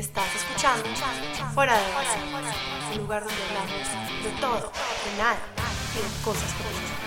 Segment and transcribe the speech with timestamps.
[0.00, 0.82] Estás escuchando
[1.52, 2.18] Fuera de Base,
[2.92, 3.70] un lugar donde hablamos
[4.24, 5.36] de todo, de nada
[5.94, 7.00] y de cosas comunes.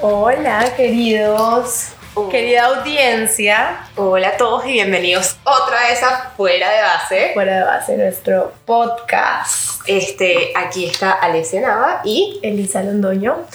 [0.00, 2.28] Hola, queridos, Oh.
[2.28, 7.30] querida audiencia, Hola a todos y bienvenidos otra vez a Fuera de Base.
[7.32, 9.80] fuera de base nuestro podcast.
[9.86, 13.46] Este, aquí está Alessia Nava y Elisa Londoño.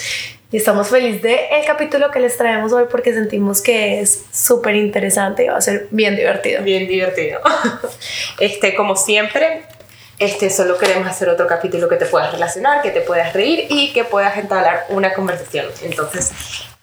[0.51, 4.75] Y estamos felices de el capítulo que les traemos hoy porque sentimos que es súper
[4.75, 6.63] interesante y va a ser bien divertido.
[6.63, 7.39] bien divertido.
[8.39, 9.63] Este, como siempre,
[10.19, 13.93] este, solo queremos hacer otro capítulo que te puedas relacionar, que te puedas reír y
[13.93, 15.67] que puedas entablar una conversación.
[15.83, 16.31] Entonces,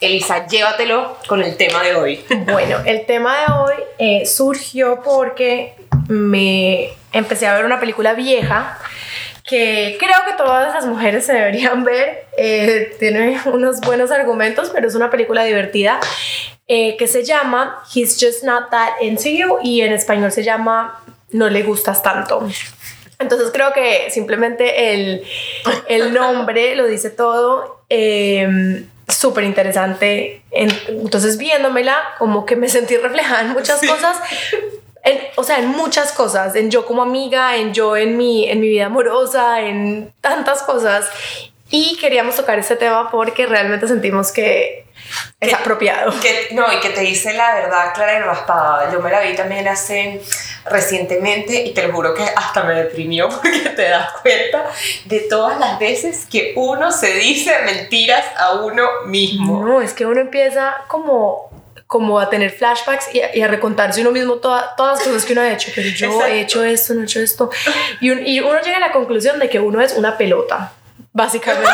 [0.01, 2.25] Elisa, llévatelo con el tema de hoy.
[2.53, 5.75] Bueno, el tema de hoy eh, surgió porque
[6.09, 8.79] me empecé a ver una película vieja
[9.45, 12.27] que creo que todas las mujeres se deberían ver.
[12.37, 16.01] Eh, tiene unos buenos argumentos, pero es una película divertida
[16.67, 21.03] eh, que se llama He's Just Not That Into You y en español se llama
[21.31, 22.49] No le gustas tanto.
[23.19, 25.25] Entonces creo que simplemente el,
[25.89, 27.83] el nombre lo dice todo.
[27.91, 30.43] Eh, Súper interesante.
[30.51, 34.17] En- Entonces viéndomela, como que me sentí reflejada en muchas cosas.
[35.03, 38.61] En- o sea, en muchas cosas, en yo como amiga, en yo en mi, en
[38.61, 41.07] mi vida amorosa, en tantas cosas.
[41.71, 44.87] Y queríamos tocar este tema porque realmente sentimos que
[45.41, 46.11] es Que- apropiado.
[46.23, 48.91] Que, no, y que te dice la verdad clara y raspada.
[48.91, 50.23] Yo me la vi también hace
[50.67, 54.65] recientemente y te lo juro que hasta me deprimió porque te das cuenta
[55.05, 59.65] de todas las veces que uno se dice mentiras a uno mismo.
[59.65, 61.51] No, es que uno empieza como,
[61.87, 65.25] como a tener flashbacks y a, y a recontarse uno mismo toda- todas las cosas
[65.25, 65.71] que uno ha hecho.
[65.75, 66.27] Pero yo Exacto.
[66.27, 67.51] he hecho esto, no he hecho esto.
[68.01, 70.73] Y, un- y uno llega a la conclusión de que uno es una pelota,
[71.13, 71.69] básicamente.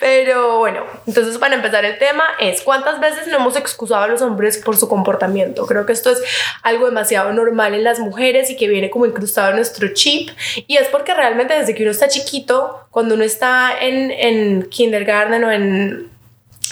[0.00, 4.22] Pero bueno, entonces para empezar el tema es cuántas veces no hemos excusado a los
[4.22, 5.66] hombres por su comportamiento.
[5.66, 6.22] Creo que esto es
[6.62, 10.30] algo demasiado normal en las mujeres y que viene como incrustado en nuestro chip
[10.66, 15.44] y es porque realmente desde que uno está chiquito, cuando uno está en, en kindergarten
[15.44, 16.08] o en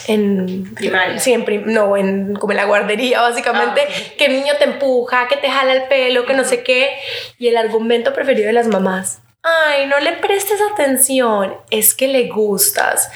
[0.06, 1.18] en Primaria.
[1.18, 4.64] sí, en prim- no, en como en la guardería básicamente, Ah, que el niño te
[4.64, 6.90] empuja, que te jala el pelo, que no sé qué,
[7.36, 9.20] y el argumento preferido de las mamás.
[9.43, 13.09] Ay, no le prestes atención, es que le gustas.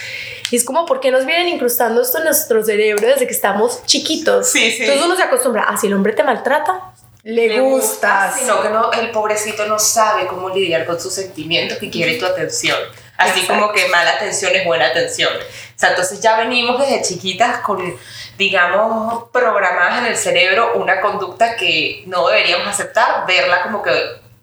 [0.50, 3.84] Y es como, ¿por qué nos vienen incrustando esto en nuestro cerebro desde que estamos
[3.86, 4.48] chiquitos?
[4.48, 4.82] Sí, sí.
[4.82, 6.92] Entonces uno se acostumbra, ah, si el hombre te maltrata,
[7.24, 8.40] le, Le gustas.
[8.40, 12.26] Sino que no, el pobrecito no sabe cómo lidiar con sus sentimientos y quiere tu
[12.26, 12.76] atención.
[13.16, 13.60] Así Exacto.
[13.60, 15.30] como que mala atención es buena atención.
[15.32, 17.96] O sea, entonces ya venimos desde chiquitas con,
[18.36, 23.92] digamos, programadas en el cerebro una conducta que no deberíamos aceptar, verla como que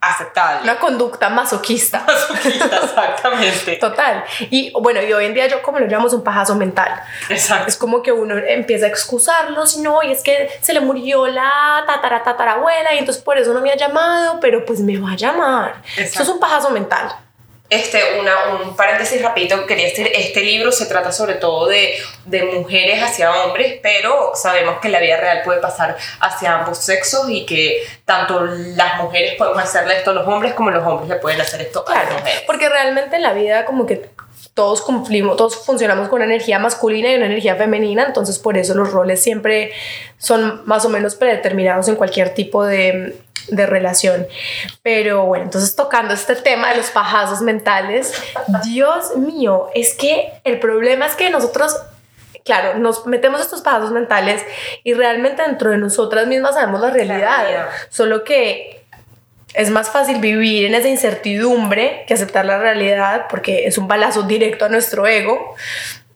[0.02, 0.64] aceptable.
[0.64, 2.04] Una conducta masoquista.
[2.08, 3.76] Masoquista, exactamente.
[3.78, 4.24] Total.
[4.50, 7.02] Y bueno, y hoy en día yo como lo llamamos un pajazo mental.
[7.30, 7.68] Exacto.
[7.68, 11.84] Es como que uno empieza a excusarlos, no, y es que se le murió la
[11.86, 15.16] tatara tatarabuela y entonces por eso no me ha llamado, pero pues me va a
[15.16, 15.82] llamar.
[15.94, 16.34] Eso es Exacto.
[16.34, 17.12] un pajazo mental.
[17.70, 22.44] Este, una, un paréntesis rapidito, quería decir, este libro se trata sobre todo de, de
[22.44, 27.46] mujeres hacia hombres, pero sabemos que la vida real puede pasar hacia ambos sexos y
[27.46, 31.40] que tanto las mujeres podemos hacerle esto a los hombres como los hombres le pueden
[31.42, 32.44] hacer esto a las mujeres.
[32.48, 34.10] porque realmente en la vida como que
[34.54, 38.76] todos cumplimos, todos funcionamos con una energía masculina y una energía femenina, entonces por eso
[38.76, 39.72] los roles siempre
[40.18, 43.18] son más o menos predeterminados en cualquier tipo de,
[43.48, 44.28] de relación.
[44.84, 48.14] Pero bueno, entonces tocando este tema de los pajazos mentales,
[48.64, 51.76] Dios mío, es que el problema es que nosotros
[52.46, 54.44] Claro, nos metemos estos pajazos mentales
[54.84, 57.42] y realmente dentro de nosotras mismas sabemos la realidad.
[57.44, 57.70] realidad.
[57.90, 58.79] Solo que
[59.54, 64.24] es más fácil vivir en esa incertidumbre que aceptar la realidad porque es un balazo
[64.24, 65.56] directo a nuestro ego.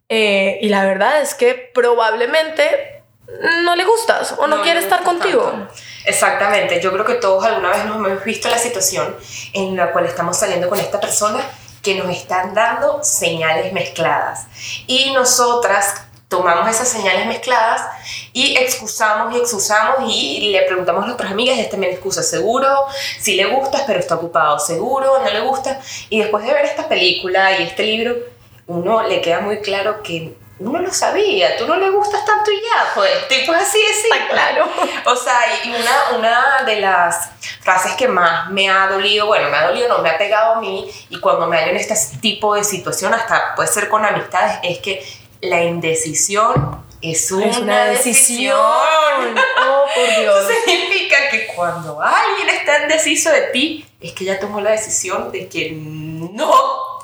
[0.10, 3.02] Eh, y la verdad es que probablemente
[3.64, 5.44] no le gustas o no, le quiere estar contigo.
[5.44, 5.74] tanto.
[6.06, 9.16] Exactamente, yo creo que todos alguna vez nos hemos visto la situación
[9.54, 11.40] en la cual estamos saliendo con esta persona
[11.82, 14.48] que nos están dando señales mezcladas
[14.88, 17.82] y nosotras tomamos esas señales mezcladas
[18.34, 22.68] y excusamos y excusamos y le preguntamos a nuestras amigas, esta también excusa seguro,
[23.20, 26.90] si le gustas pero está ocupado, seguro, no le gusta y después de ver esta
[26.90, 28.16] película y este libro,
[28.68, 32.56] uno le queda muy claro que uno lo sabía, tú no le gustas tanto y
[32.56, 34.20] ya, pues, tipo así simple.
[34.20, 34.68] Está claro.
[35.06, 37.32] O sea, y una, una de las
[37.62, 40.62] frases que más me ha dolido, bueno, me ha dolido, no, me ha pegado a
[40.62, 44.60] mí, y cuando me hallo en este tipo de situación, hasta puede ser con amistades,
[44.64, 45.06] es que
[45.42, 48.58] la indecisión es una, Es una decisión.
[48.58, 50.50] Oh, por Dios.
[50.50, 55.32] Eso significa que cuando alguien está indeciso de ti, es que ya tomó la decisión
[55.32, 56.52] de que no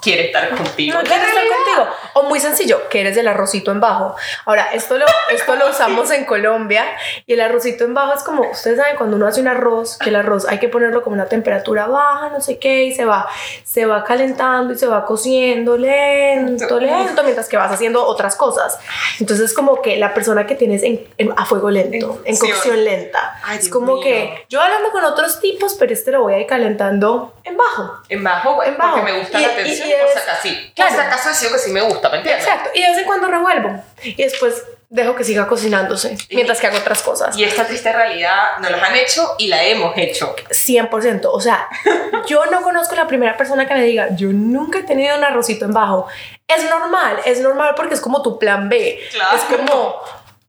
[0.01, 0.97] quiere estar contigo.
[0.97, 1.87] No quiero estar contigo.
[2.13, 4.15] O muy sencillo, que eres el arrocito en bajo.
[4.45, 6.85] Ahora, esto lo, esto lo usamos en Colombia
[7.25, 10.09] y el arrocito en bajo es como, ustedes saben, cuando uno hace un arroz, que
[10.09, 13.27] el arroz hay que ponerlo como una temperatura baja, no sé qué, y se va,
[13.63, 18.79] se va calentando y se va cociendo lento, lento, mientras que vas haciendo otras cosas.
[19.19, 22.83] Entonces, como que la persona que tienes en, en- a fuego lento, En en cocción.
[22.83, 24.03] lenta, Ay, es como mío.
[24.03, 27.99] que yo hablando con otros tipos, pero este lo voy a ir calentando en bajo.
[28.09, 28.97] En bajo, En bajo.
[28.97, 30.71] porque me gusta Y- la atención y y, por es- si acaso sí.
[30.75, 30.91] claro.
[30.95, 32.45] Por si acaso decido que sí me gusta, ¿me entiendes?
[32.45, 36.65] Exacto, y de vez en cuando revuelvo y después dejo que siga cocinándose mientras que
[36.65, 37.37] hago otras cosas.
[37.37, 40.35] Y esta triste realidad nos las han hecho y la hemos hecho.
[40.49, 41.67] 100%, o sea,
[42.27, 45.65] yo no conozco la primera persona que me diga, yo nunca he tenido un arrocito
[45.65, 46.07] en bajo.
[46.47, 48.99] Es normal, es normal porque es como tu plan B.
[49.11, 49.35] Claro.
[49.37, 49.95] Es como,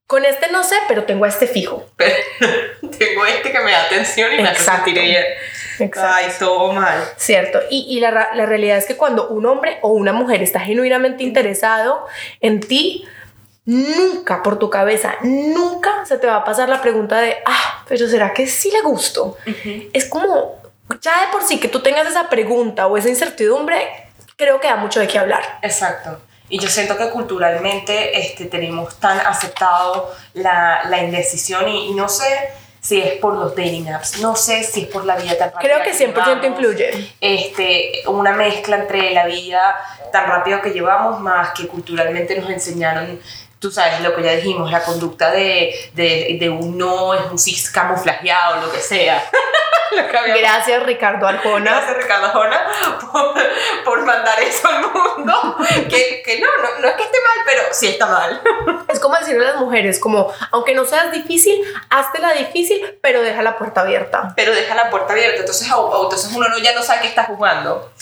[0.07, 1.85] con este no sé, pero tengo este fijo.
[1.97, 2.15] Pero
[2.99, 4.85] tengo este que me da atención y me hace Exacto.
[4.87, 5.25] sentir bien.
[5.79, 6.01] Exacto.
[6.03, 7.03] Ay, todo mal.
[7.17, 10.61] Cierto, y, y la, la realidad es que cuando un hombre o una mujer está
[10.61, 12.07] genuinamente interesado
[12.41, 13.07] en ti,
[13.65, 18.09] nunca por tu cabeza, nunca se te va a pasar la pregunta de, ah, pero
[18.09, 19.37] ¿será que sí le gusto?
[19.93, 20.61] Es como,
[21.01, 24.77] ya de por sí que tú tengas esa pregunta o esa incertidumbre, creo que da
[24.77, 25.59] mucho de qué hablar.
[25.63, 26.21] Exacto.
[26.49, 32.09] Y yo siento que culturalmente este, tenemos tan aceptado la, la indecisión y, y no
[32.09, 32.51] sé
[32.81, 35.61] si es por los dating apps, no sé si es por la vida tan rápida
[35.61, 37.15] Creo que 100% llevamos, influye.
[37.21, 39.77] Este, una mezcla entre la vida
[40.13, 43.21] tan rápido que llevamos más que culturalmente nos enseñaron,
[43.59, 47.39] tú sabes, lo que ya dijimos, la conducta de, de, de un no es un
[47.39, 49.23] cis camuflajeado, lo que sea.
[49.97, 51.71] Lo que habíamos Gracias Ricardo Arjona.
[51.73, 52.67] Gracias Ricardo Arjona
[53.13, 53.35] por,
[53.85, 55.57] por mandar eso al mundo.
[55.89, 58.43] Que, que no, no, no es que esté mal, pero sí está mal.
[58.89, 61.61] Es como decirle a las mujeres, como, aunque no seas difícil,
[62.21, 64.33] la difícil, pero deja la puerta abierta.
[64.37, 67.93] Pero deja la puerta abierta, entonces, entonces uno no, ya no sabe qué está jugando.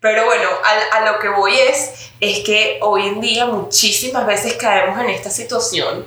[0.00, 4.54] Pero bueno, a, a lo que voy es, es que hoy en día muchísimas veces
[4.54, 6.06] caemos en esta situación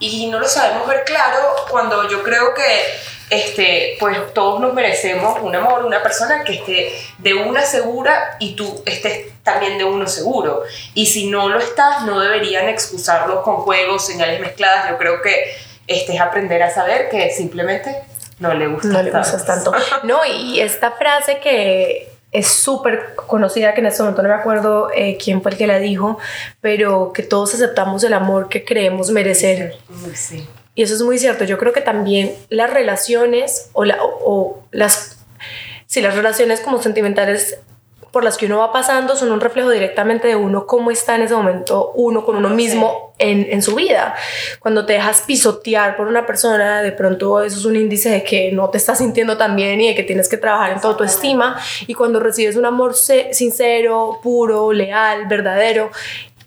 [0.00, 1.38] y no lo sabemos ver claro
[1.70, 2.82] cuando yo creo que
[3.30, 8.54] este, pues todos nos merecemos un amor, una persona que esté de una segura y
[8.54, 10.62] tú estés también de uno seguro.
[10.94, 14.90] Y si no lo estás, no deberían excusarlo con juegos, señales mezcladas.
[14.90, 15.54] Yo creo que
[15.86, 17.94] este es aprender a saber que simplemente
[18.38, 19.72] no le gusta no le gustas tanto.
[20.02, 24.90] No, y esta frase que es súper conocida, que en este momento no me acuerdo
[24.94, 26.18] eh, quién fue el que la dijo,
[26.60, 29.76] pero que todos aceptamos el amor que creemos merecer.
[30.14, 30.46] Sí.
[30.74, 31.44] Y eso es muy cierto.
[31.44, 35.18] Yo creo que también las relaciones o, la, o, o las,
[35.86, 37.58] sí, las relaciones como sentimentales
[38.14, 41.22] por las que uno va pasando son un reflejo directamente de uno, cómo está en
[41.22, 44.14] ese momento uno con uno mismo en, en su vida.
[44.60, 48.52] Cuando te dejas pisotear por una persona, de pronto eso es un índice de que
[48.52, 51.60] no te estás sintiendo tan bien y de que tienes que trabajar en tu autoestima.
[51.88, 55.90] Y cuando recibes un amor sincero, puro, leal, verdadero,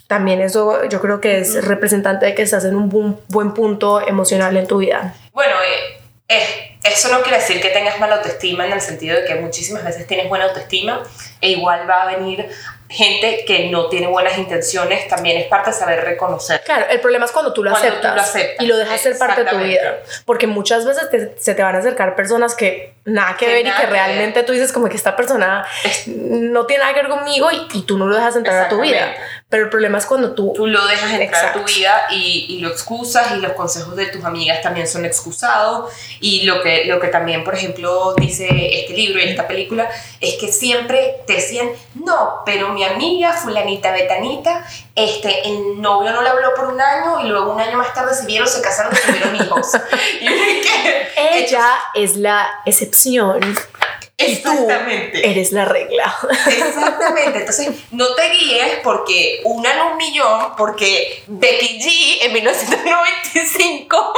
[0.07, 4.05] también eso yo creo que es representante de que estás en un buen, buen punto
[4.05, 5.13] emocional en tu vida.
[5.33, 5.99] Bueno, eh,
[6.29, 9.83] eh, eso no quiere decir que tengas mala autoestima en el sentido de que muchísimas
[9.83, 11.03] veces tienes buena autoestima
[11.41, 12.49] e igual va a venir
[12.89, 16.61] gente que no tiene buenas intenciones, también es parte de saber reconocer.
[16.63, 18.63] Claro, el problema es cuando tú lo, Cuando tú aceptas, lo aceptas.
[18.65, 19.97] y lo dejas ser parte de tu vida.
[20.25, 23.61] Porque muchas veces te- se te van a acercar personas que nada que Que ver
[23.61, 25.65] y nada que que realmente tú dices como que esta persona
[26.07, 28.81] no tiene nada que ver conmigo y, y tú no lo dejas entrar a tu
[28.81, 29.15] vida.
[29.49, 30.51] Pero el problema es cuando tú...
[30.53, 31.79] Tú lo dejas entrar a tu Exacto.
[31.79, 36.43] vida y, y lo excusas y los consejos de tus amigas también son excusados y
[36.43, 38.47] lo que, lo que también, por ejemplo, dice
[38.81, 43.93] este libro y esta película es que siempre te decían, no, pero mi amiga fulanita
[43.93, 47.93] betanita, este, el novio no le habló por un año y luego un año más
[47.93, 49.67] tarde se vieron, se casaron y tuvieron hijos.
[50.19, 55.29] y que, Ella es la excepción y tú Exactamente.
[55.29, 56.15] eres la regla.
[56.47, 64.13] Exactamente, entonces no te guíes porque una en un millón, porque Becky G en 1995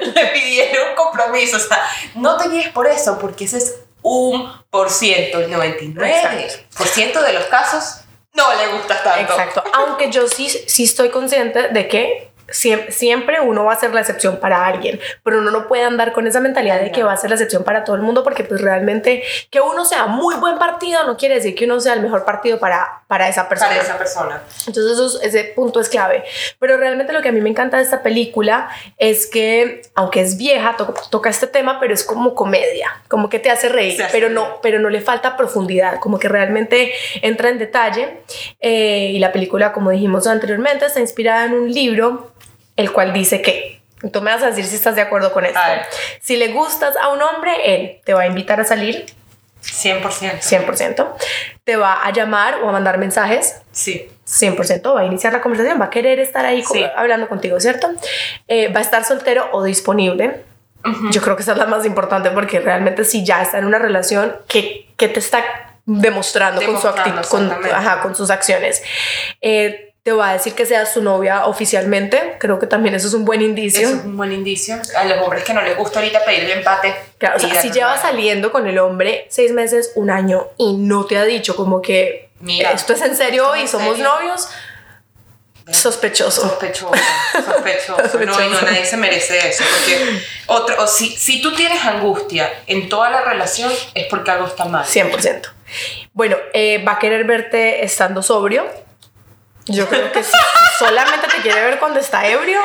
[0.14, 1.80] le pidieron compromiso, o sea,
[2.16, 7.22] no te guíes por eso, porque ese es un por ciento, el 99% por ciento
[7.22, 8.00] de los casos
[8.34, 9.32] no le gustas tanto.
[9.32, 9.64] Exacto.
[9.72, 14.00] Aunque yo sí, sí estoy consciente de que siem- siempre uno va a ser la
[14.00, 17.16] excepción para alguien, pero uno no puede andar con esa mentalidad de que va a
[17.16, 20.58] ser la excepción para todo el mundo, porque pues realmente que uno sea muy buen
[20.58, 23.70] partido no quiere decir que uno sea el mejor partido para, para esa persona.
[23.70, 24.42] Para esa persona.
[24.66, 26.24] Entonces eso ese punto es clave.
[26.58, 30.36] Pero realmente lo que a mí me encanta de esta película es que, aunque es
[30.36, 34.28] vieja, to- toca este tema, pero es como comedia, como que te hace reír, pero
[34.28, 38.20] no, pero no le falta profundidad, como que realmente entra en detalle.
[38.60, 42.32] Eh, y la película, como dijimos anteriormente, está inspirada en un libro
[42.76, 43.80] el cual dice que,
[44.12, 45.58] tú me vas a decir si estás de acuerdo con esto.
[46.20, 49.06] Si le gustas a un hombre, él te va a invitar a salir
[49.62, 50.40] 100%.
[50.40, 51.14] 100%,
[51.64, 54.08] te va a llamar o a mandar mensajes Sí.
[54.26, 56.84] 100%, va a iniciar la conversación, va a querer estar ahí Sí.
[56.96, 57.88] hablando contigo, ¿cierto?
[58.48, 60.42] Eh, va a estar soltero o disponible.
[61.10, 63.78] Yo creo que esa es la más importante porque realmente si ya está en una
[63.80, 65.42] relación, ¿qué, qué te está
[65.84, 67.74] demostrando, con su Demostrando, actitud, con, exactamente.
[67.76, 68.84] ajá, con sus acciones?
[69.40, 73.14] Eh, te va a decir que sea su novia oficialmente, creo que también eso es
[73.14, 73.88] un buen indicio.
[73.88, 74.76] Eso es un buen indicio.
[74.96, 76.94] A los hombres que no les gusta ahorita pedirle empate.
[77.18, 80.74] Claro, o sea, si llevas "Hermano, saliendo con el hombre seis meses, un año y
[80.76, 84.12] no te ha dicho como que Mira, esto es en serio y somos serio".
[84.12, 84.48] novios,
[85.72, 86.42] sospechoso.
[86.42, 86.92] Sospechoso,
[87.34, 87.96] sospechoso.
[88.14, 88.64] No, y no, Sospechoso.
[88.64, 89.64] nadie se merece eso.
[89.76, 94.46] Porque otro, o si, si tú tienes angustia en toda la relación, es porque algo
[94.46, 94.84] está mal.
[94.84, 95.48] 100%.
[96.12, 98.85] Bueno, eh, va a querer verte estando sobrio.
[99.66, 100.32] Yo creo que si
[100.78, 102.60] solamente te quiere ver cuando está ebrio,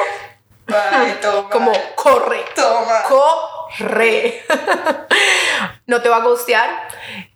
[0.67, 1.49] Ay, toma.
[1.49, 3.03] como corre, Toma.
[3.09, 4.43] corre.
[5.87, 6.69] no te va a ghostear.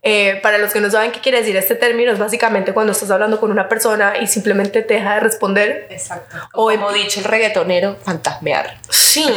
[0.02, 3.10] Eh, para los que no saben qué quiere decir este término, es básicamente cuando estás
[3.12, 5.88] hablando con una persona y simplemente te deja de responder.
[5.90, 6.38] Exacto.
[6.54, 8.78] O O em- como dicho el reggaetonero, fantasmear.
[8.90, 9.28] Sí.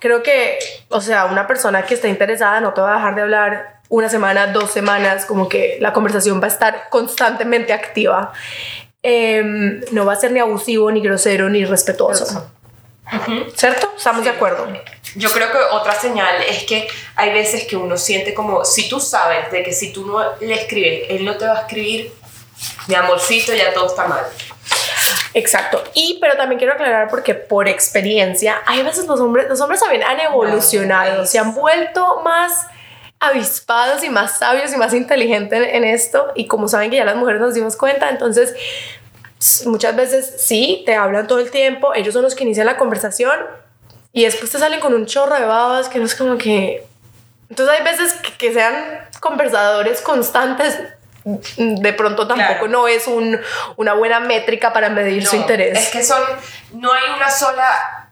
[0.00, 0.58] Creo que,
[0.90, 4.08] o sea, una persona que está interesada no te va a dejar de hablar una
[4.08, 8.32] semana, dos semanas, como que la conversación va a estar constantemente activa.
[9.06, 12.50] Em, no va a ser ni abusivo, ni grosero, ni respetuoso.
[13.54, 13.92] ¿Cierto?
[13.94, 14.66] Estamos de acuerdo.
[15.14, 18.98] Yo creo que otra señal es que hay veces que uno siente como, si tú
[19.00, 22.14] sabes de que si tú no le escribes, él no te va a escribir,
[22.88, 24.24] mi amorcito, ya todo está mal.
[25.34, 25.84] Exacto.
[25.92, 30.02] Y, pero también quiero aclarar porque por experiencia, hay veces los hombres, los hombres también
[30.02, 32.68] han evolucionado, se han vuelto más
[33.28, 36.32] avispados y más sabios y más inteligentes en, en esto.
[36.34, 38.54] Y como saben que ya las mujeres nos dimos cuenta, entonces
[39.66, 43.38] muchas veces sí, te hablan todo el tiempo, ellos son los que inician la conversación
[44.12, 46.86] y después te salen con un chorro de babas que no es como que...
[47.50, 48.74] Entonces hay veces que, que sean
[49.20, 50.78] conversadores constantes.
[51.24, 52.68] De pronto tampoco Claro.
[52.68, 53.40] no es un,
[53.76, 55.78] una buena métrica para medir su No, interés.
[55.78, 56.22] Es que son,
[56.72, 58.03] no hay una sola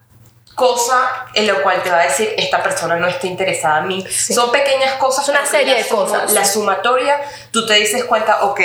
[0.54, 4.06] cosa en lo cual te va a decir esta persona no está interesada en mí.
[4.09, 4.35] Sí.
[4.35, 5.28] Son pequeñas cosas.
[5.28, 6.32] Una serie la de cosas.
[6.32, 8.61] La sumatoria, tú te dices cuenta, ok,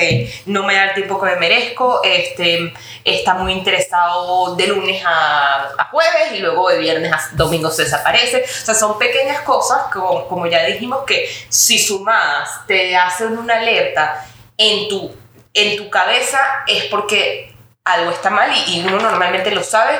[0.47, 5.69] no me da el tiempo que me merezco, este, está muy interesado de lunes a,
[5.77, 8.43] a jueves y luego de viernes a domingo se desaparece.
[8.43, 13.57] O sea, son pequeñas cosas, como, como ya dijimos, que si sumadas te hacen una
[13.57, 14.25] alerta
[14.57, 15.15] en tu,
[15.53, 19.97] en tu cabeza es porque algo está mal y, y uno normalmente lo sabe,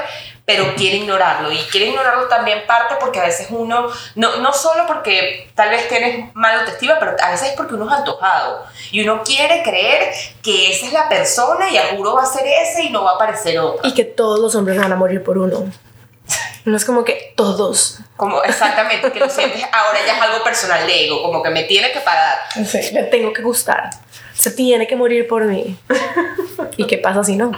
[0.47, 1.51] pero quiere ignorarlo.
[1.51, 5.89] Y quiere ignorarlo también parte porque a veces uno, no, no solo porque tal vez
[5.89, 8.63] tienes mala autoestima, pero a veces es porque uno es antojado.
[8.91, 12.45] Y uno quiere creer que esa es la persona y a juro va a ser
[12.47, 13.89] ese y no va a aparecer otra.
[13.89, 15.69] Y que todos los hombres van a morir por uno.
[16.63, 17.99] No es como que todos.
[18.15, 21.63] Como exactamente, que lo sientes ahora ya es algo personal de ego, como que me
[21.63, 22.37] tiene que pagar.
[22.65, 23.89] Sí, le tengo que gustar.
[24.33, 25.77] Se tiene que morir por mí.
[26.77, 27.51] ¿Y qué pasa si no?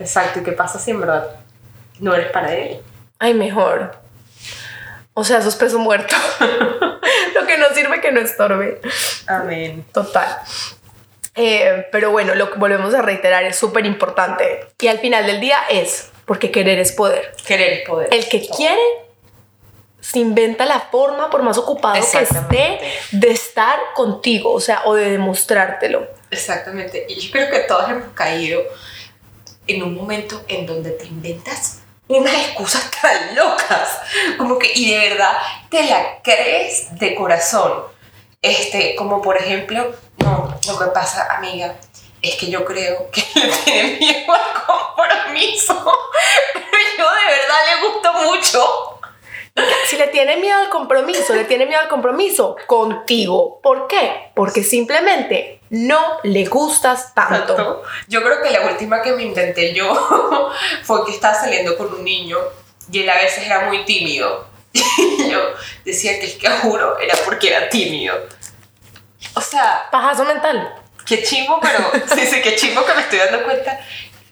[0.00, 1.45] Exacto, ¿y qué pasa si en verdad
[2.00, 2.80] no eres para él?
[3.18, 3.96] Ay, mejor.
[5.14, 6.14] O sea, eso es peso muerto.
[7.34, 8.80] Lo que no sirve que no estorbe.
[9.26, 9.84] Amén.
[9.92, 10.38] Total.
[11.34, 14.66] Eh, pero bueno, lo que volvemos a reiterar es súper importante.
[14.80, 17.34] Y al final del día es, porque querer es poder.
[17.46, 18.08] Querer es poder.
[18.10, 18.80] El que quiere
[20.00, 24.94] se inventa la forma, por más ocupado que esté, de estar contigo, o sea, o
[24.94, 26.06] de demostrártelo.
[26.30, 27.06] Exactamente.
[27.08, 28.62] Y yo creo que todos hemos caído
[29.66, 31.75] en un momento en donde te inventas
[32.08, 34.00] unas excusas tan locas.
[34.38, 35.36] Como que, y de verdad,
[35.70, 37.84] te la crees de corazón.
[38.42, 41.74] Este, como por ejemplo, no, lo que pasa, amiga,
[42.22, 45.74] es que yo creo que le tiene miedo al compromiso.
[46.54, 46.66] Pero
[46.98, 48.92] yo de verdad le gusto mucho.
[49.86, 53.58] Si le tiene miedo al compromiso, le tiene miedo al compromiso contigo.
[53.62, 54.30] ¿Por qué?
[54.34, 57.54] Porque simplemente no le gustas tanto.
[57.54, 57.82] Tanto.
[58.08, 62.04] Yo creo que la última que me inventé yo fue que estaba saliendo con un
[62.04, 62.38] niño
[62.90, 64.46] y él a veces era muy tímido.
[65.18, 65.40] Y yo
[65.84, 68.14] decía que es que juro era porque era tímido.
[69.34, 70.74] O sea, Pajazo mental.
[71.04, 71.78] qué chimbo, pero
[72.14, 73.80] sí, sí, qué chimbo que me estoy dando cuenta.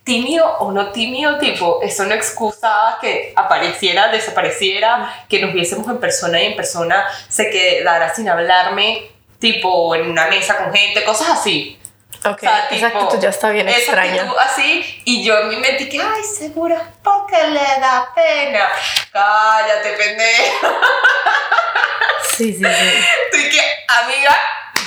[0.05, 5.99] Tímido o no tímido, tipo, eso no excusaba que apareciera, desapareciera, que nos viésemos en
[5.99, 9.11] persona y en persona se quedara sin hablarme,
[9.53, 11.79] tipo, en una mesa con gente, cosas así.
[12.27, 14.23] Ok, O sea, esa tipo, actitud ya está bien esa extraña.
[14.23, 18.67] actitud así, y yo en mi mente que, ay, seguro es porque le da pena.
[19.13, 20.69] Cállate, pendeja.
[22.37, 22.65] Sí, sí, sí.
[22.65, 24.37] Estoy que, amiga,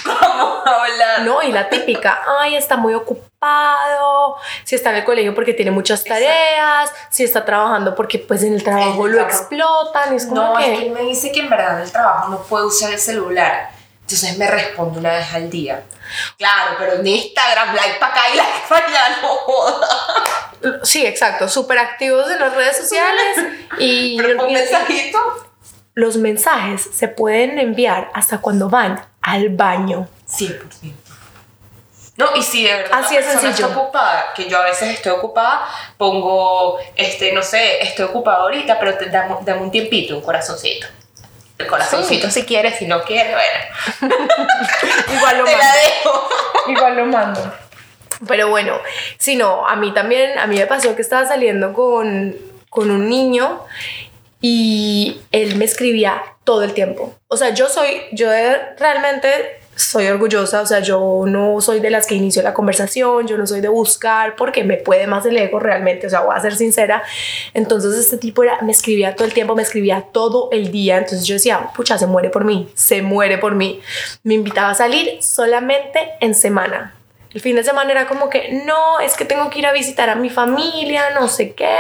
[0.04, 1.22] ¿Cómo hablar?
[1.22, 5.70] No, y la típica, ay, está muy ocupado, si está en el colegio porque tiene
[5.72, 9.38] muchas tareas, si está trabajando porque pues en el trabajo El lo trabajo.
[9.38, 10.74] explotan, es como No, que...
[10.74, 13.00] es que él me dice que en verdad en el trabajo no puede usar el
[13.00, 13.70] celular.
[14.10, 15.84] Entonces me responde una vez al día.
[16.38, 20.80] Claro, pero en Instagram, like para acá y like para allá, no joda.
[20.84, 23.38] Sí, exacto, súper activos en las redes sociales
[23.80, 25.20] y, Pero un y- mensajito.
[25.94, 30.08] los mensajes se pueden enviar hasta cuando van al baño.
[30.30, 30.94] 100%.
[32.16, 33.68] No, y si de verdad Así es persona sencillo.
[33.68, 38.80] está ocupada, que yo a veces estoy ocupada, pongo, este, no sé, estoy ocupada ahorita,
[38.80, 40.88] pero te, dame, dame un tiempito, un corazoncito.
[41.58, 44.16] El corazoncito si quieres, si no quieres, bueno,
[45.16, 45.80] Igual lo te la mando.
[45.84, 46.30] dejo.
[46.68, 47.54] Igual lo mando.
[48.28, 48.80] Pero bueno,
[49.18, 52.36] si no, a mí también, a mí me pasó que estaba saliendo con,
[52.70, 53.64] con un niño
[54.42, 57.16] y él me escribía todo el tiempo.
[57.28, 58.30] O sea, yo soy, yo
[58.78, 63.38] realmente soy orgullosa, o sea, yo no soy de las que inicio la conversación, yo
[63.38, 66.42] no soy de buscar porque me puede más el ego realmente, o sea, voy a
[66.42, 67.04] ser sincera.
[67.54, 71.26] Entonces este tipo era, me escribía todo el tiempo, me escribía todo el día, entonces
[71.28, 73.80] yo decía, pucha, se muere por mí, se muere por mí.
[74.24, 76.96] Me invitaba a salir solamente en semana.
[77.32, 80.10] El fin de semana era como que, no, es que tengo que ir a visitar
[80.10, 81.78] a mi familia, no sé qué.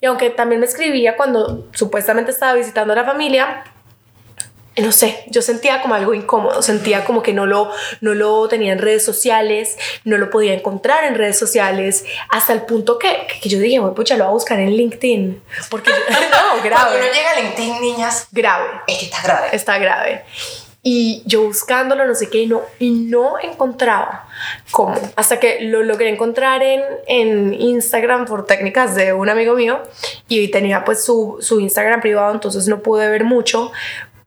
[0.00, 3.64] Y aunque también me escribía cuando supuestamente estaba visitando a la familia,
[4.76, 8.72] no sé, yo sentía como algo incómodo, sentía como que no lo, no lo tenía
[8.72, 13.48] en redes sociales, no lo podía encontrar en redes sociales, hasta el punto que, que
[13.48, 17.06] yo dije, bueno, pucha, lo voy a buscar en LinkedIn, porque no, Cuando grave, uno
[17.12, 19.48] llega a LinkedIn, niñas, grave es que está grave.
[19.52, 20.24] está grave.
[20.84, 24.26] Y yo buscándolo, no sé qué, y no, y no encontraba
[24.72, 24.96] cómo.
[25.14, 29.80] Hasta que lo logré encontrar en, en Instagram por técnicas de un amigo mío
[30.26, 33.70] y tenía pues su, su Instagram privado, entonces no pude ver mucho,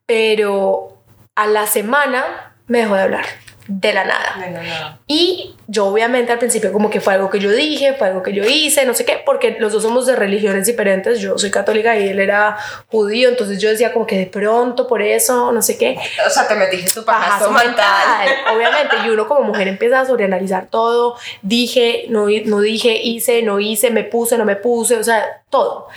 [0.05, 0.97] pero
[1.35, 3.25] a la semana me dejó de hablar,
[3.67, 4.35] de la nada.
[4.37, 4.99] No, no, no.
[5.07, 8.33] Y yo obviamente al principio como que fue algo que yo dije, fue algo que
[8.33, 11.97] yo hice, no sé qué, porque los dos somos de religiones diferentes, yo soy católica
[11.97, 12.57] y él era
[12.87, 16.47] judío, entonces yo decía como que de pronto por eso, no sé qué, O sea,
[16.47, 18.27] te metiste tu pajazo pajazo mental.
[18.27, 23.41] mental, obviamente, y uno como mujer empieza a sobreanalizar todo, dije, no, no dije, hice,
[23.41, 25.87] no hice, me puse, no me puse, o sea, todo.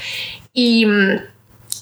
[0.52, 1.20] Y mm,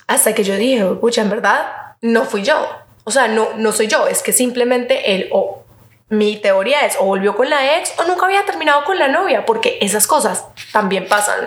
[0.09, 2.69] hasta que yo dije, pucha, en verdad, no fui yo.
[3.05, 5.63] O sea, no, no soy yo, es que simplemente él o
[6.09, 9.45] mi teoría es o volvió con la ex o nunca había terminado con la novia,
[9.47, 11.41] porque esas cosas también pasan.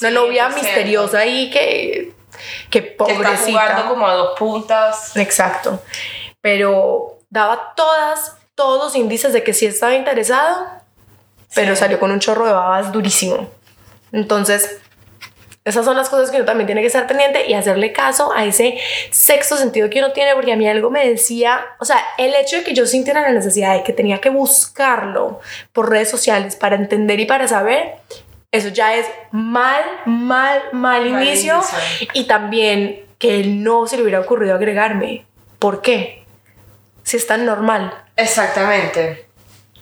[0.00, 2.12] Una Sí, novia misteriosa ahí que,
[2.70, 3.50] que Que está pobrecita.
[3.60, 5.16] jugando como a dos puntas.
[5.16, 5.82] Exacto.
[6.40, 10.66] Pero daba todas, todos los índices de que sí estaba interesado,
[11.54, 11.80] pero Sí.
[11.80, 13.48] salió con un chorro de babas durísimo.
[14.12, 14.78] Entonces,
[15.66, 18.44] esas son las cosas que uno también tiene que estar pendiente y hacerle caso a
[18.44, 18.78] ese
[19.10, 22.56] sexto sentido que uno tiene, porque a mí algo me decía, o sea, el hecho
[22.58, 25.40] de que yo sintiera la necesidad de que tenía que buscarlo
[25.72, 27.96] por redes sociales para entender y para saber,
[28.52, 31.56] eso ya es mal, mal, mal, Mal inicio.
[31.56, 32.08] inicio.
[32.14, 35.26] Y también que no se le hubiera ocurrido agregarme.
[35.58, 36.24] ¿Por qué?
[37.02, 37.92] Si es tan normal.
[38.14, 39.26] Exactamente.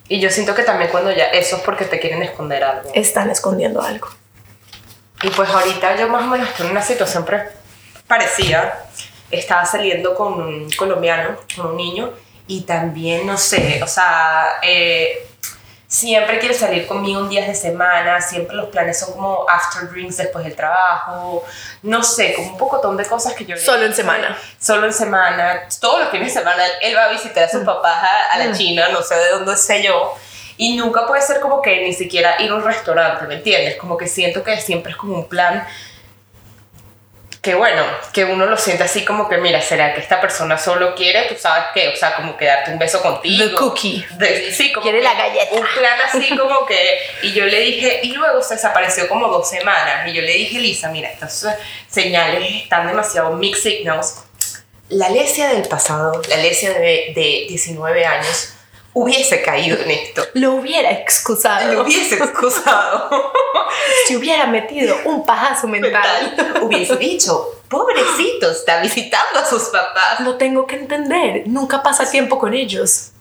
[0.08, 2.90] Y yo siento que también cuando ya eso es porque te quieren esconder algo.
[2.94, 4.08] Están escondiendo algo.
[5.24, 7.26] Y pues ahorita yo más o menos estoy en una situación
[8.06, 8.84] parecida.
[9.30, 12.12] Estaba saliendo con un colombiano, con un niño,
[12.46, 15.26] y también, no sé, o sea, eh,
[15.86, 20.18] siempre quiere salir conmigo un día de semana, siempre los planes son como after drinks
[20.18, 21.42] después del trabajo,
[21.82, 23.56] no sé, como un pocotón de cosas que yo...
[23.56, 24.36] Solo en semana.
[24.60, 28.04] Solo en semana, todos los fines de semana él va a visitar a sus papás
[28.04, 28.54] a, a la Mm.
[28.54, 30.14] China, no sé de dónde sé yo.
[30.56, 33.76] Y nunca puede ser como que ni siquiera ir a un restaurante, ¿me entiendes?
[33.76, 35.66] Como que siento que siempre es como un plan
[37.42, 37.82] que bueno,
[38.14, 41.34] que uno lo siente así como que, mira, ¿será que esta persona solo quiere, tú
[41.38, 41.88] sabes qué?
[41.88, 43.44] O sea, como que darte un beso contigo.
[43.50, 44.06] The cookie.
[44.12, 45.54] De- sí, como Quiere la galleta.
[45.54, 49.46] Un plan así como que, y yo le dije, y luego se desapareció como dos
[49.46, 51.46] semanas, y yo le dije, Lisa, mira, estas
[51.86, 54.24] señales están demasiado mixed signals.
[54.88, 58.53] La Alesia del pasado, la Alesia de, de 19 años,
[58.94, 60.24] hubiese caído en esto.
[60.34, 61.74] Lo hubiera excusado.
[61.74, 63.32] Lo hubiese excusado.
[64.06, 66.36] Si hubiera metido un pajazo mental.
[66.36, 66.62] mental.
[66.62, 70.20] Hubiese dicho, pobrecito, está visitando a sus papás.
[70.20, 71.42] Lo tengo que entender.
[71.46, 73.10] Nunca pasa tiempo con ellos.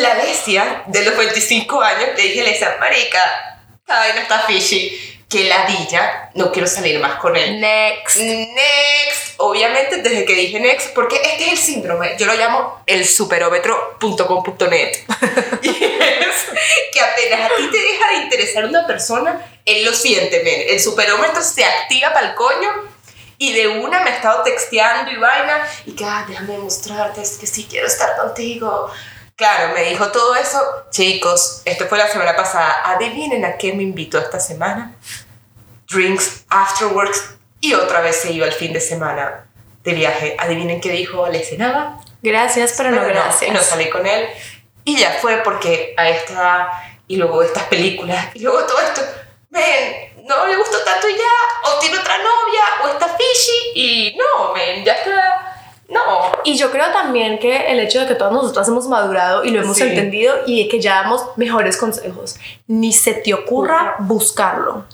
[0.00, 5.17] La Alesia de los 25 años le dije, decía, marica, esta vaina está fishy.
[5.28, 7.60] Que ladilla, no quiero salir más con él.
[7.60, 8.16] Next.
[8.16, 13.06] Next, obviamente desde que dije next, porque este es el síndrome, yo lo llamo el
[13.06, 14.96] superómetro.com.net.
[15.62, 16.46] y es
[16.92, 20.62] que apenas a ti te deja de interesar una persona, él lo siente, men.
[20.66, 22.68] El superómetro se activa para el coño
[23.36, 27.36] Y de una me ha estado texteando y vaina, y que, ah, déjame demostrarte, es
[27.38, 28.90] que sí quiero estar contigo.
[29.38, 30.60] Claro, me dijo todo eso.
[30.90, 32.82] Chicos, esto fue la semana pasada.
[32.84, 34.96] Adivinen a qué me invitó esta semana.
[35.88, 39.46] Drinks, afterworks, y otra vez se iba el fin de semana
[39.84, 40.36] de viaje.
[40.40, 42.00] Adivinen qué dijo, le cenaba.
[42.20, 43.52] Gracias, pero, no gracias.
[43.52, 44.28] no salí con él.
[44.82, 49.02] Y ya fue porque a esta, y luego estas películas, y luego todo esto,
[49.50, 54.52] ven, no le gustó tanto ya, o tiene otra novia, o está fishy, y no,
[54.52, 55.47] ven, ya está.
[55.88, 56.00] No.
[56.44, 59.62] Y yo creo también que el hecho de que todas nosotras hemos madurado y lo
[59.62, 59.84] hemos Sí.
[59.84, 62.36] entendido y de que ya damos mejores consejos.
[62.66, 64.84] Ni se te ocurra buscarlo.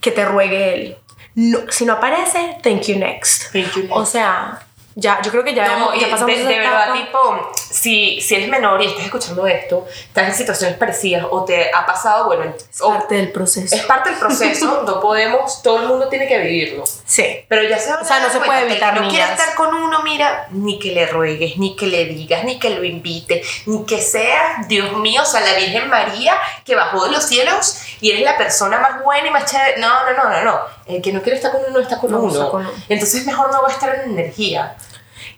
[0.00, 0.96] Que te ruegue él.
[1.34, 3.52] No, si no aparece, thank you next.
[3.52, 3.92] Thank you next.
[3.96, 4.60] O sea,
[4.94, 6.94] ya, yo creo que ya, No, hemos- ya y pasamos de, esa de verdad, etapa.
[6.94, 11.70] tipo, si, si eres menor y estás escuchando esto, estás en situaciones parecidas o te
[11.72, 13.74] ha pasado, bueno, Es o- parte del proceso.
[13.74, 16.84] es parte del proceso, no podemos, todo el mundo tiene que vivirlo.
[17.04, 17.44] Sí.
[17.48, 19.38] Pero ya se O sea, no se puede evitar, No quiere niñas.
[19.40, 22.82] estar con uno, mira, ni que le ruegues, ni que le digas, ni que lo
[22.84, 27.24] invite, ni que sea, Dios mío, o sea, la Virgen María que bajó de los
[27.24, 29.78] cielos y eres la persona más buena y más chévere.
[29.78, 30.60] No, no, no, no, no.
[30.86, 32.32] El que no quiere estar con uno no está con No uno.
[32.32, 32.70] está con uno.
[32.88, 34.76] Entonces mejor no va a estar en energía.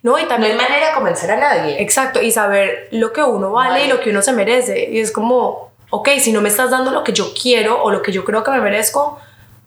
[0.02, 1.80] No, y No hay también manera de convencer a nadie.
[1.80, 3.84] Exacto, y saber lo que uno vale, Vale.
[3.84, 4.88] y lo que uno se merece.
[4.90, 8.02] Y es como, ok, si no me estás dando lo que yo quiero o lo
[8.02, 9.20] que yo creo que me merezco,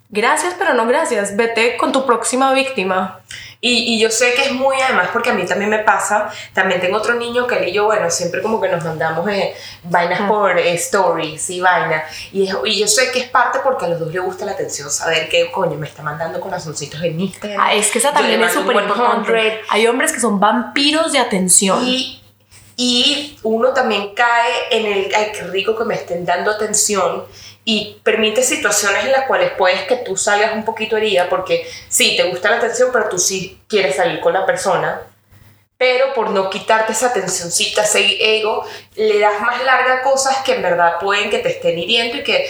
[0.10, 1.36] gracias, pero no gracias.
[1.36, 3.22] Vete con tu próxima víctima.
[3.62, 6.80] Y, y yo sé que es muy, además, porque a mí también me pasa, también
[6.80, 10.22] tengo otro niño que él y yo, bueno, siempre como que nos mandamos eh, vainas
[10.30, 12.04] por eh, stories y vaina.
[12.32, 14.90] Y, y yo sé que es parte porque a los dos les gusta la atención,
[14.90, 17.60] saber que, coño, me está mandando corazoncitos en Instagram.
[17.62, 19.32] Ah, es que esa también es súper importante.
[19.32, 19.60] 100.
[19.70, 21.84] Hay hombres que son vampiros de atención.
[21.84, 22.22] Y,
[22.78, 27.24] y uno también cae en el, ay, qué rico que me estén dando atención
[27.68, 32.16] y permite situaciones en las cuales puedes que tú salgas un poquito herida porque sí,
[32.16, 35.02] te gusta la atención, pero tú sí quieres salir con la persona.
[35.78, 40.62] Pero por no quitarte esa tensioncita, ese ego, le das más larga cosas que en
[40.62, 42.48] verdad pueden que te estén hiriendo y que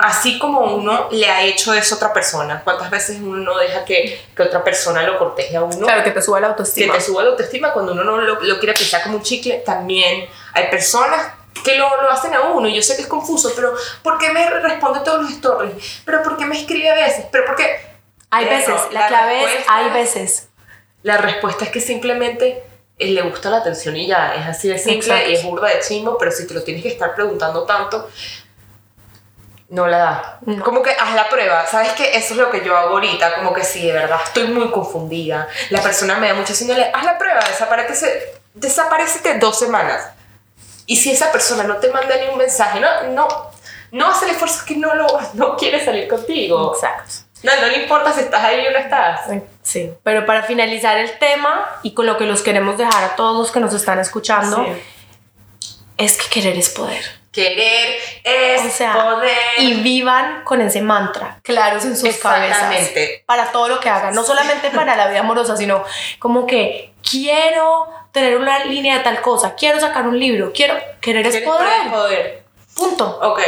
[0.00, 3.84] así como uno le ha hecho eso a otra persona, ¿cuántas veces uno no deja
[3.84, 5.86] que, que otra persona lo corteje a uno?
[5.86, 6.94] Claro, que te suba la que autoestima.
[6.94, 10.28] te suba la autoestima cuando uno no lo, lo quiere pisar como un chicle, también
[10.54, 11.32] hay personas
[11.64, 12.68] que lo, lo hacen a uno.
[12.68, 16.02] Yo sé que es confuso, pero ¿por qué me responde todos los stories?
[16.04, 17.26] ¿Pero por qué me escribe a veces?
[17.30, 17.80] ¿Pero por qué?
[18.30, 20.48] Hay Eso, veces, la, la clave es, hay es- veces.
[21.02, 22.62] La respuesta es que simplemente
[22.98, 25.30] eh, le gusta la atención y ya, es así de simple Exacto.
[25.30, 28.08] y es burda de chimbo, pero si te lo tienes que estar preguntando tanto,
[29.68, 30.38] no la da.
[30.42, 30.62] No.
[30.62, 32.10] Como que haz la prueba, ¿sabes qué?
[32.16, 35.48] Eso es lo que yo hago ahorita, como que sí, de verdad, estoy muy confundida.
[35.70, 40.06] La persona me da mucha señal, haz la prueba, desaparece, desaparecete dos semanas.
[40.86, 43.28] Y si esa persona no te manda ni un mensaje, no, no,
[43.92, 46.72] no hace el esfuerzo es que no, lo, no quiere salir contigo.
[46.74, 47.12] Exacto.
[47.42, 49.22] No, no le importa si estás ahí o no estás.
[49.62, 53.36] Sí, pero para finalizar el tema y con lo que los queremos dejar a todos
[53.36, 54.64] los que nos están escuchando,
[55.98, 57.21] es que querer es poder.
[57.32, 59.32] Querer es O sea, poder.
[59.58, 62.90] y vivan con ese mantra claros en sus cabezas
[63.26, 65.82] para todo lo que hagan, no solamente para la vida amorosa, sino
[66.18, 71.26] como que quiero tener una línea de tal cosa, quiero sacar un libro, quiero querer
[71.26, 71.90] es poder.
[71.90, 72.44] poder.
[72.74, 73.18] Punto.
[73.22, 73.40] Ok.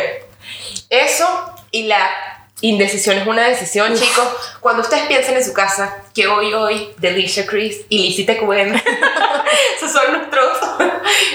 [0.89, 4.27] Eso y la indecisión es una decisión, chicos.
[4.61, 8.75] Cuando ustedes piensen en su casa, que hoy, hoy, Delicia Chris y Lizzie TQM,
[9.77, 10.59] esos son nuestros,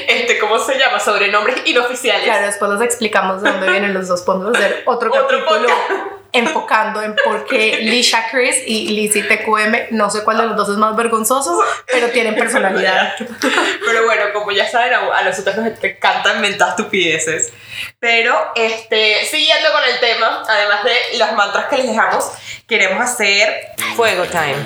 [0.08, 0.99] este, ¿cómo se llama?
[0.99, 2.23] Sobrenombres inoficiales.
[2.23, 4.21] Claro, después les explicamos de dónde vienen los dos.
[4.21, 6.18] Podemos hacer otro, Otro capítulo podcast.
[6.32, 10.70] Enfocando en por qué Lisha Chris y Lizzie TQM, no sé cuál de los dos
[10.70, 11.60] es más vergonzoso,
[11.92, 13.15] pero tienen personalidad.
[13.86, 17.52] Pero bueno, como ya saben, a, a nosotros nos encantan inventar estupideces.
[18.00, 22.32] Pero, este, siguiendo con el tema, además de las mantras que les dejamos,
[22.68, 24.65] queremos hacer Fuego Time.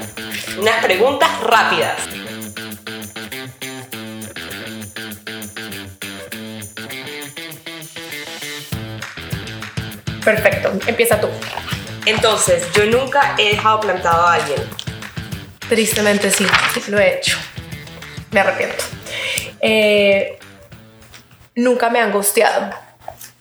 [0.59, 1.97] Unas preguntas rápidas.
[10.23, 11.27] Perfecto, empieza tú.
[12.05, 14.61] Entonces, yo nunca he dejado plantado a alguien.
[15.69, 16.45] Tristemente sí,
[16.87, 17.37] lo he hecho.
[18.31, 18.83] Me arrepiento.
[19.61, 20.37] Eh,
[21.55, 22.73] nunca me han gusteado.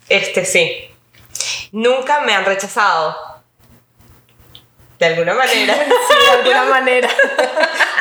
[0.09, 0.91] Este sí.
[1.73, 3.17] Nunca me han rechazado.
[4.99, 5.75] De alguna manera.
[6.09, 7.09] Sí, de alguna manera.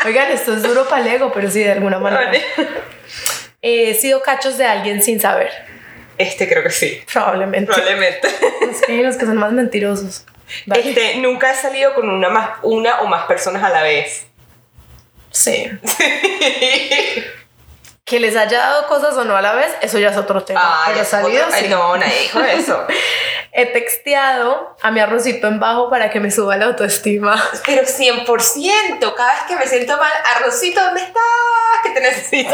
[0.05, 2.25] Oigan, esto es duro para el ego, pero sí, de alguna manera.
[2.25, 2.45] Vale.
[3.61, 5.51] He sido cachos de alguien sin saber.
[6.21, 7.01] Este creo que sí.
[7.11, 7.71] Probablemente.
[7.71, 8.27] Probablemente.
[8.71, 10.25] Es que los que son más mentirosos.
[10.65, 10.89] Vale.
[10.89, 14.25] Este, nunca he salido con una, más, una o más personas a la vez.
[15.31, 15.69] Sí.
[18.03, 20.59] Que les haya dado cosas o no a la vez, eso ya es otro tema.
[20.61, 21.69] Ah, pero salido, otro- ay, sí.
[21.69, 22.85] no, nadie dijo eso.
[23.53, 27.41] he texteado a mi arrocito en bajo para que me suba la autoestima.
[27.65, 31.21] Pero 100%, cada vez que me siento mal, arrocito, ¿dónde estás?
[31.83, 32.53] Que te necesito.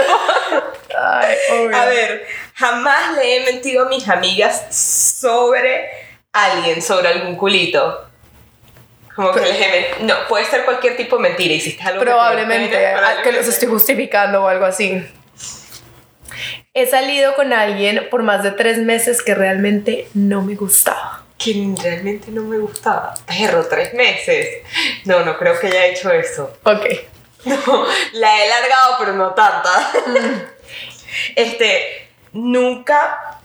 [0.95, 1.75] Ay, obvio.
[1.77, 5.89] A ver, jamás le he mentido a mis amigas sobre
[6.33, 8.03] alguien, sobre algún culito.
[9.15, 11.53] Como que les he men- No, puede ser cualquier tipo de mentira.
[11.53, 13.49] Hiciste algo que Probablemente, pena, ah, que los probablemente.
[13.49, 15.03] estoy justificando o algo así.
[16.73, 21.23] He salido con alguien por más de tres meses que realmente no me gustaba.
[21.39, 23.13] Que realmente no me gustaba.
[23.25, 24.47] Perro, tres meses.
[25.05, 26.55] No, no creo que haya hecho eso.
[26.63, 26.85] Ok.
[27.45, 29.91] No, la he largado, pero no tanta.
[31.35, 32.06] Este,
[32.37, 33.39] nunca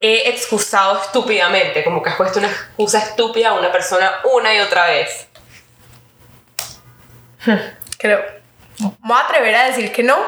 [0.00, 4.60] he excusado estúpidamente, como que has puesto una excusa estúpida a una persona una y
[4.60, 5.28] otra vez.
[7.98, 8.22] Creo.
[8.80, 10.18] Me voy a atrever a decir que no,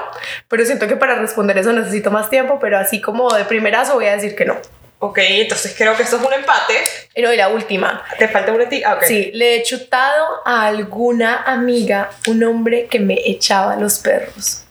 [0.49, 4.07] pero siento que para responder eso necesito más tiempo, pero así como de primerazo voy
[4.07, 4.57] a decir que no.
[4.99, 6.85] Ok, entonces creo que eso es un empate.
[7.15, 8.03] Y no, y la última.
[8.19, 8.83] ¿Te falta una ti?
[8.83, 9.03] Ah, ok.
[9.03, 14.66] Sí, le he chutado a alguna amiga un hombre que me echaba los perros.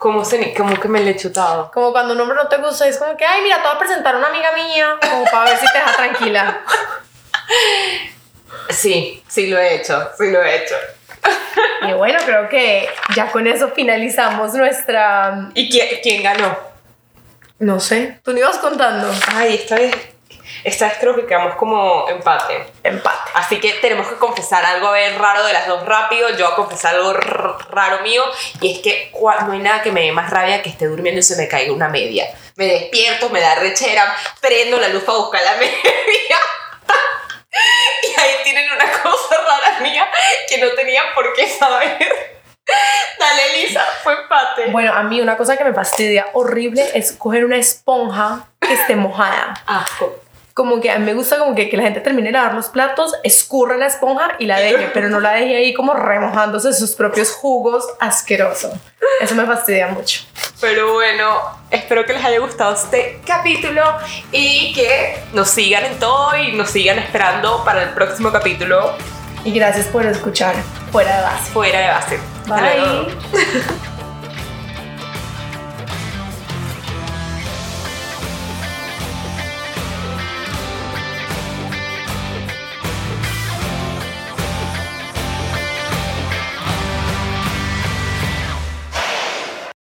[0.00, 1.70] ¿Cómo, se, cómo que me le he chutado?
[1.74, 3.78] Como cuando un hombre no te gusta, es como que, ay, mira, te voy a
[3.78, 6.60] presentar a una amiga mía, como para ver si te deja tranquila.
[8.70, 10.74] Sí, sí lo he hecho, sí lo he hecho.
[11.86, 15.50] Y bueno, creo que ya con eso finalizamos nuestra...
[15.52, 16.56] ¿Y quién, quién ganó?
[17.58, 19.12] No sé, tú me ibas contando.
[19.34, 19.94] Ay, esta vez,
[20.64, 22.66] esta vez creo que quedamos como empate.
[22.82, 23.30] Empate.
[23.34, 26.30] Así que tenemos que confesar algo a ver raro de las dos rápido.
[26.30, 28.22] Yo voy a confesar algo raro mío.
[28.60, 29.10] Y es que
[29.46, 31.72] no hay nada que me dé más rabia que esté durmiendo y se me caiga
[31.72, 32.26] una media.
[32.56, 36.38] Me despierto, me da rechera, prendo la luz para buscar la media.
[38.02, 40.08] y ahí tienen una cosa rara mía
[40.48, 42.40] que no tenían por qué saber.
[43.18, 44.66] Dale, Elisa, fue empate.
[44.70, 48.96] Bueno, a mí una cosa que me fastidia horrible es coger una esponja que esté
[48.96, 49.54] mojada.
[49.66, 50.20] Asco.
[50.54, 52.68] Como que a mí me gusta como que, que la gente termine de lavar los
[52.68, 56.92] platos, escurra la esponja y la deje, pero no la deje ahí como remojándose sus
[56.92, 58.72] propios jugos asqueroso.
[59.20, 60.22] Eso me fastidia mucho.
[60.60, 63.82] Pero bueno, espero que les haya gustado este capítulo
[64.32, 68.94] y que nos sigan en todo y nos sigan esperando para el próximo capítulo
[69.44, 70.54] Y gracias por escuchar
[70.92, 71.50] Fuera de Base.
[71.52, 72.20] fuera de base.
[72.42, 73.04] Hasta luego.
[73.32, 73.90] Bye.